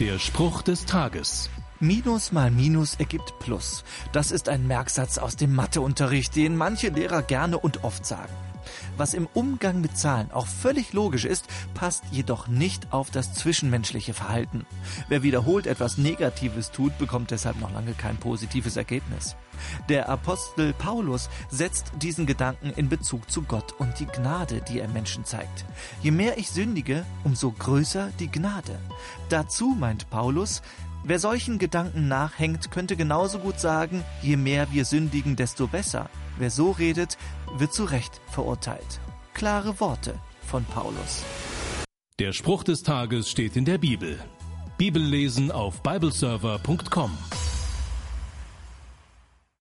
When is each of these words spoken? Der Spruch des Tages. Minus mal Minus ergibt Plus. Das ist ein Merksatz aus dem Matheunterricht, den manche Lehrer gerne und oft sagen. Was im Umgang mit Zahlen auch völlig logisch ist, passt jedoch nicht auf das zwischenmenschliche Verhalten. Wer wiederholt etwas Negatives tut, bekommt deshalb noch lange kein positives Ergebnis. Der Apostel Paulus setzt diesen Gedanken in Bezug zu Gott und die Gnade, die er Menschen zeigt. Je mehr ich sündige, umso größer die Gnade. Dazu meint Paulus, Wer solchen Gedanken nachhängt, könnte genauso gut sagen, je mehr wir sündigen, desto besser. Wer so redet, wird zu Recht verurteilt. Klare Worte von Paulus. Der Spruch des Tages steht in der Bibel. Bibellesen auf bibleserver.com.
Der 0.00 0.18
Spruch 0.18 0.60
des 0.60 0.84
Tages. 0.84 1.48
Minus 1.80 2.30
mal 2.30 2.50
Minus 2.50 2.96
ergibt 2.96 3.38
Plus. 3.38 3.82
Das 4.12 4.30
ist 4.30 4.50
ein 4.50 4.66
Merksatz 4.66 5.16
aus 5.16 5.36
dem 5.36 5.54
Matheunterricht, 5.54 6.36
den 6.36 6.54
manche 6.54 6.90
Lehrer 6.90 7.22
gerne 7.22 7.58
und 7.58 7.82
oft 7.82 8.04
sagen. 8.04 8.34
Was 8.96 9.14
im 9.14 9.28
Umgang 9.34 9.80
mit 9.80 9.96
Zahlen 9.96 10.30
auch 10.30 10.46
völlig 10.46 10.92
logisch 10.92 11.24
ist, 11.24 11.46
passt 11.74 12.04
jedoch 12.10 12.48
nicht 12.48 12.92
auf 12.92 13.10
das 13.10 13.34
zwischenmenschliche 13.34 14.14
Verhalten. 14.14 14.64
Wer 15.08 15.22
wiederholt 15.22 15.66
etwas 15.66 15.98
Negatives 15.98 16.70
tut, 16.70 16.96
bekommt 16.98 17.30
deshalb 17.30 17.60
noch 17.60 17.72
lange 17.72 17.92
kein 17.92 18.16
positives 18.16 18.76
Ergebnis. 18.76 19.36
Der 19.88 20.08
Apostel 20.08 20.72
Paulus 20.72 21.28
setzt 21.50 21.92
diesen 22.00 22.26
Gedanken 22.26 22.70
in 22.70 22.88
Bezug 22.88 23.30
zu 23.30 23.42
Gott 23.42 23.72
und 23.78 23.98
die 24.00 24.06
Gnade, 24.06 24.62
die 24.62 24.80
er 24.80 24.88
Menschen 24.88 25.24
zeigt. 25.24 25.64
Je 26.02 26.10
mehr 26.10 26.38
ich 26.38 26.50
sündige, 26.50 27.04
umso 27.24 27.50
größer 27.52 28.10
die 28.18 28.30
Gnade. 28.30 28.78
Dazu 29.28 29.76
meint 29.78 30.08
Paulus, 30.10 30.62
Wer 31.08 31.20
solchen 31.20 31.60
Gedanken 31.60 32.08
nachhängt, 32.08 32.72
könnte 32.72 32.96
genauso 32.96 33.38
gut 33.38 33.60
sagen, 33.60 34.02
je 34.22 34.36
mehr 34.36 34.72
wir 34.72 34.84
sündigen, 34.84 35.36
desto 35.36 35.68
besser. 35.68 36.10
Wer 36.36 36.50
so 36.50 36.72
redet, 36.72 37.16
wird 37.58 37.72
zu 37.72 37.84
Recht 37.84 38.20
verurteilt. 38.32 38.85
Klare 39.36 39.78
Worte 39.80 40.18
von 40.46 40.64
Paulus. 40.64 41.22
Der 42.18 42.32
Spruch 42.32 42.64
des 42.64 42.82
Tages 42.82 43.28
steht 43.28 43.54
in 43.56 43.66
der 43.66 43.76
Bibel. 43.76 44.18
Bibellesen 44.78 45.52
auf 45.52 45.82
bibleserver.com. 45.82 47.10